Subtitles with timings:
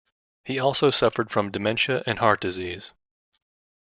[0.43, 2.91] He also suffered from dementia and heart disease.